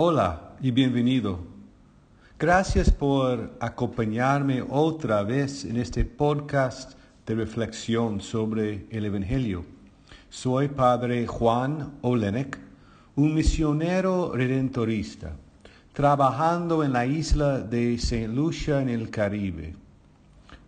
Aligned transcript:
Hola 0.00 0.52
y 0.60 0.70
bienvenido. 0.70 1.40
Gracias 2.38 2.88
por 2.88 3.50
acompañarme 3.58 4.62
otra 4.62 5.24
vez 5.24 5.64
en 5.64 5.76
este 5.76 6.04
podcast 6.04 6.96
de 7.26 7.34
reflexión 7.34 8.20
sobre 8.20 8.86
el 8.90 9.06
Evangelio. 9.06 9.64
Soy 10.30 10.68
Padre 10.68 11.26
Juan 11.26 11.94
Olenek, 12.02 12.60
un 13.16 13.34
misionero 13.34 14.30
redentorista, 14.36 15.32
trabajando 15.92 16.84
en 16.84 16.92
la 16.92 17.04
isla 17.04 17.58
de 17.58 17.94
St. 17.94 18.28
Lucia 18.28 18.80
en 18.80 18.90
el 18.90 19.10
Caribe. 19.10 19.74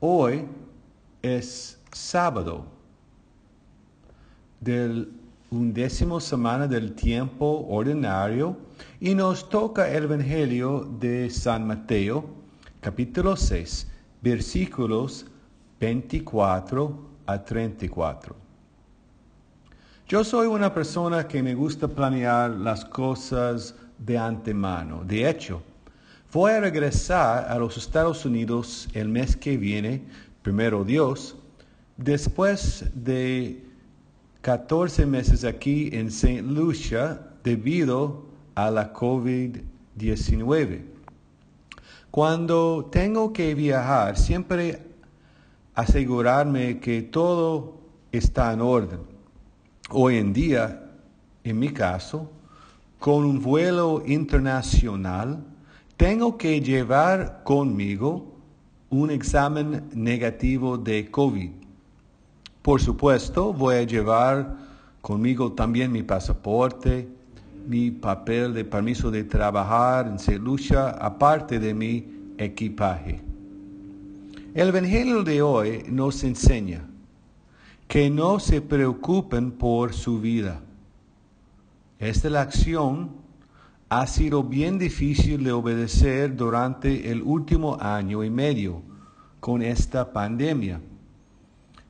Hoy 0.00 0.44
es 1.22 1.80
sábado 1.90 2.66
del 4.60 5.23
undécimo 5.54 6.18
semana 6.18 6.66
del 6.66 6.94
tiempo 6.94 7.66
ordinario 7.70 8.56
y 9.00 9.14
nos 9.14 9.48
toca 9.48 9.88
el 9.88 10.04
Evangelio 10.04 10.80
de 10.98 11.30
San 11.30 11.64
Mateo, 11.64 12.24
capítulo 12.80 13.36
6, 13.36 13.86
versículos 14.20 15.26
24 15.78 17.08
a 17.26 17.44
34. 17.44 18.36
Yo 20.08 20.24
soy 20.24 20.48
una 20.48 20.74
persona 20.74 21.28
que 21.28 21.40
me 21.40 21.54
gusta 21.54 21.86
planear 21.86 22.50
las 22.50 22.84
cosas 22.84 23.76
de 23.96 24.18
antemano. 24.18 25.04
De 25.04 25.28
hecho, 25.30 25.62
voy 26.32 26.50
a 26.50 26.60
regresar 26.60 27.46
a 27.48 27.56
los 27.58 27.76
Estados 27.76 28.24
Unidos 28.24 28.88
el 28.92 29.08
mes 29.08 29.36
que 29.36 29.56
viene, 29.56 30.02
primero 30.42 30.82
Dios, 30.82 31.36
después 31.96 32.90
de 32.92 33.73
14 34.44 35.06
meses 35.06 35.42
aquí 35.42 35.88
en 35.90 36.08
St. 36.08 36.42
Lucia 36.42 37.18
debido 37.42 38.26
a 38.54 38.70
la 38.70 38.92
COVID-19. 38.92 40.82
Cuando 42.10 42.90
tengo 42.92 43.32
que 43.32 43.54
viajar, 43.54 44.18
siempre 44.18 44.82
asegurarme 45.74 46.78
que 46.78 47.00
todo 47.00 47.80
está 48.12 48.52
en 48.52 48.60
orden. 48.60 49.00
Hoy 49.88 50.18
en 50.18 50.34
día, 50.34 50.90
en 51.42 51.58
mi 51.58 51.70
caso, 51.70 52.30
con 52.98 53.24
un 53.24 53.40
vuelo 53.40 54.02
internacional, 54.04 55.42
tengo 55.96 56.36
que 56.36 56.60
llevar 56.60 57.44
conmigo 57.44 58.34
un 58.90 59.10
examen 59.10 59.88
negativo 59.94 60.76
de 60.76 61.10
COVID. 61.10 61.63
Por 62.64 62.80
supuesto, 62.80 63.52
voy 63.52 63.74
a 63.74 63.82
llevar 63.82 64.56
conmigo 65.02 65.52
también 65.52 65.92
mi 65.92 66.02
pasaporte, 66.02 67.06
mi 67.68 67.90
papel 67.90 68.54
de 68.54 68.64
permiso 68.64 69.10
de 69.10 69.22
trabajar 69.22 70.06
en 70.06 70.18
Celucha, 70.18 70.92
aparte 70.92 71.58
de 71.58 71.74
mi 71.74 72.06
equipaje. 72.38 73.20
El 74.54 74.68
Evangelio 74.68 75.22
de 75.22 75.42
hoy 75.42 75.84
nos 75.90 76.24
enseña 76.24 76.88
que 77.86 78.08
no 78.08 78.40
se 78.40 78.62
preocupen 78.62 79.50
por 79.50 79.92
su 79.92 80.18
vida. 80.18 80.62
Esta 81.98 82.40
acción 82.40 83.10
ha 83.90 84.06
sido 84.06 84.42
bien 84.42 84.78
difícil 84.78 85.44
de 85.44 85.52
obedecer 85.52 86.34
durante 86.34 87.10
el 87.10 87.20
último 87.20 87.76
año 87.78 88.24
y 88.24 88.30
medio 88.30 88.80
con 89.40 89.60
esta 89.60 90.14
pandemia. 90.14 90.80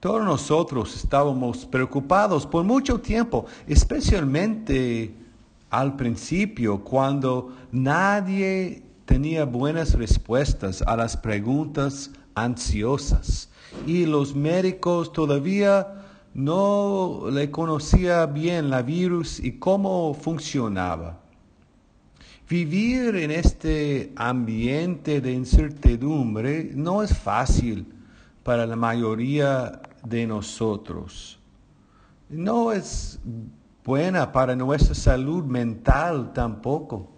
Todos 0.00 0.24
nosotros 0.24 0.96
estábamos 0.96 1.66
preocupados 1.66 2.46
por 2.46 2.64
mucho 2.64 3.00
tiempo, 3.00 3.44
especialmente 3.66 5.14
al 5.68 5.94
principio, 5.94 6.82
cuando 6.82 7.54
nadie 7.70 8.82
tenía 9.04 9.44
buenas 9.44 9.92
respuestas 9.92 10.80
a 10.86 10.96
las 10.96 11.18
preguntas 11.18 12.10
ansiosas 12.34 13.50
y 13.86 14.06
los 14.06 14.34
médicos 14.34 15.12
todavía 15.12 16.06
no 16.32 17.24
le 17.30 17.50
conocía 17.50 18.24
bien 18.24 18.70
la 18.70 18.80
virus 18.80 19.38
y 19.38 19.58
cómo 19.58 20.14
funcionaba. 20.14 21.20
Vivir 22.48 23.16
en 23.16 23.30
este 23.30 24.12
ambiente 24.16 25.20
de 25.20 25.32
incertidumbre 25.32 26.70
no 26.74 27.02
es 27.02 27.16
fácil 27.16 27.86
para 28.42 28.66
la 28.66 28.76
mayoría 28.76 29.82
de 30.04 30.26
nosotros. 30.26 31.38
No 32.28 32.72
es 32.72 33.18
buena 33.84 34.32
para 34.32 34.54
nuestra 34.54 34.94
salud 34.94 35.44
mental 35.44 36.32
tampoco. 36.32 37.10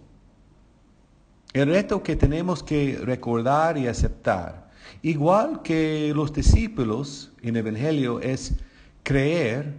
El 1.53 1.69
reto 1.69 2.01
que 2.01 2.15
tenemos 2.15 2.63
que 2.63 2.99
recordar 3.03 3.77
y 3.77 3.87
aceptar, 3.87 4.71
igual 5.03 5.61
que 5.61 6.11
los 6.15 6.33
discípulos 6.33 7.31
en 7.41 7.55
el 7.55 7.67
Evangelio, 7.67 8.19
es 8.19 8.55
creer 9.03 9.75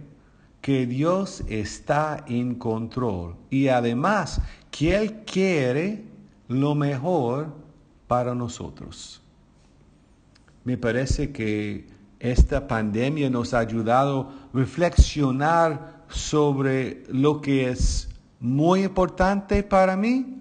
que 0.61 0.87
Dios 0.87 1.43
está 1.47 2.23
en 2.27 2.55
control 2.55 3.35
y 3.49 3.67
además 3.67 4.41
que 4.71 4.95
Él 4.95 5.23
quiere 5.25 6.05
lo 6.47 6.75
mejor 6.75 7.53
para 8.07 8.33
nosotros. 8.33 9.21
Me 10.63 10.77
parece 10.77 11.31
que 11.31 11.87
esta 12.25 12.67
pandemia 12.67 13.29
nos 13.29 13.53
ha 13.53 13.59
ayudado 13.59 14.21
a 14.21 14.57
reflexionar 14.57 16.03
sobre 16.09 17.03
lo 17.09 17.41
que 17.41 17.69
es 17.69 18.09
muy 18.39 18.83
importante 18.83 19.63
para 19.63 19.95
mí 19.95 20.37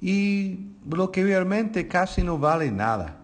y 0.00 0.66
lo 0.88 1.10
que 1.10 1.24
realmente 1.24 1.88
casi 1.88 2.22
no 2.22 2.38
vale 2.38 2.70
nada. 2.70 3.16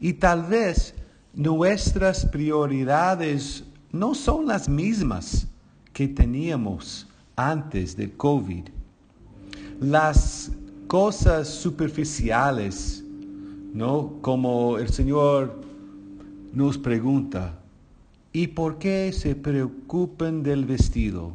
Y 0.00 0.14
tal 0.14 0.44
vez 0.44 0.94
nuestras 1.34 2.26
prioridades 2.26 3.64
no 3.92 4.14
son 4.14 4.46
las 4.46 4.68
mismas 4.68 5.46
que 5.92 6.08
teníamos 6.08 7.08
antes 7.36 7.96
del 7.96 8.12
COVID. 8.16 8.68
Las 9.80 10.50
cosas 10.86 11.48
superficiales, 11.48 13.04
¿no? 13.72 14.18
Como 14.20 14.78
el 14.78 14.88
Señor 14.88 15.57
nos 16.52 16.78
pregunta, 16.78 17.58
¿y 18.32 18.48
por 18.48 18.78
qué 18.78 19.12
se 19.12 19.34
preocupan 19.34 20.42
del 20.42 20.64
vestido? 20.64 21.32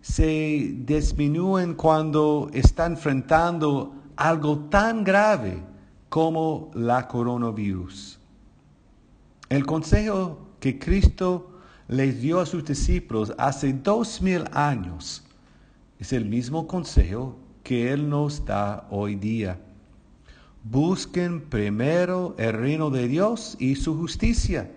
Se 0.00 0.74
disminuyen 0.84 1.74
cuando 1.74 2.50
están 2.52 2.92
enfrentando 2.92 3.94
algo 4.16 4.58
tan 4.70 5.04
grave 5.04 5.62
como 6.08 6.70
la 6.74 7.06
coronavirus. 7.06 8.18
El 9.48 9.66
consejo 9.66 10.38
que 10.60 10.78
Cristo 10.78 11.50
les 11.88 12.20
dio 12.20 12.40
a 12.40 12.46
sus 12.46 12.64
discípulos 12.64 13.32
hace 13.36 13.72
dos 13.72 14.22
mil 14.22 14.44
años 14.52 15.24
es 15.98 16.12
el 16.12 16.24
mismo 16.24 16.66
consejo 16.66 17.36
que 17.62 17.92
Él 17.92 18.08
nos 18.08 18.44
da 18.44 18.86
hoy 18.90 19.16
día. 19.16 19.60
Busquen 20.62 21.40
primero 21.40 22.34
el 22.38 22.52
reino 22.52 22.90
de 22.90 23.08
Dios 23.08 23.56
y 23.58 23.76
su 23.76 23.96
justicia. 23.96 24.70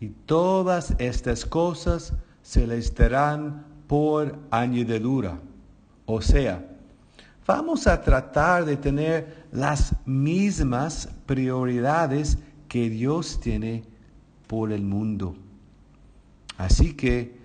Y 0.00 0.08
todas 0.08 0.94
estas 0.98 1.46
cosas 1.46 2.12
se 2.42 2.66
les 2.66 2.94
darán 2.94 3.64
por 3.86 4.38
añadidura. 4.50 5.40
O 6.06 6.20
sea, 6.20 6.64
vamos 7.46 7.86
a 7.86 8.00
tratar 8.02 8.64
de 8.64 8.76
tener 8.76 9.46
las 9.50 9.94
mismas 10.06 11.08
prioridades 11.26 12.38
que 12.68 12.90
Dios 12.90 13.40
tiene 13.40 13.84
por 14.46 14.70
el 14.70 14.82
mundo. 14.82 15.34
Así 16.58 16.94
que 16.94 17.37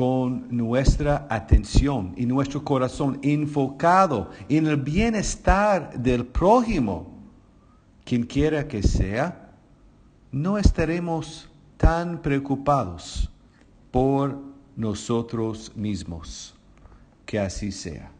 con 0.00 0.46
nuestra 0.48 1.26
atención 1.28 2.14
y 2.16 2.24
nuestro 2.24 2.64
corazón 2.64 3.18
enfocado 3.20 4.30
en 4.48 4.66
el 4.66 4.78
bienestar 4.78 5.92
del 5.92 6.24
prójimo, 6.24 7.18
quien 8.02 8.22
quiera 8.22 8.66
que 8.66 8.82
sea, 8.82 9.52
no 10.32 10.56
estaremos 10.56 11.50
tan 11.76 12.22
preocupados 12.22 13.30
por 13.90 14.40
nosotros 14.74 15.70
mismos. 15.76 16.54
Que 17.26 17.38
así 17.38 17.70
sea. 17.70 18.10